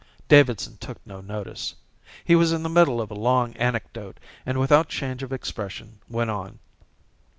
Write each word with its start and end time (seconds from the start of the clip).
Davidson 0.27 0.77
took 0.77 0.97
no 1.05 1.21
notice. 1.21 1.75
He 2.25 2.33
was 2.35 2.51
in 2.51 2.63
the 2.63 2.69
middle 2.71 2.99
of 2.99 3.11
a 3.11 3.13
long 3.13 3.53
anecdote 3.57 4.19
and 4.47 4.59
without 4.59 4.89
change 4.89 5.21
of 5.21 5.31
expression 5.31 5.99
went 6.09 6.31
on. 6.31 6.57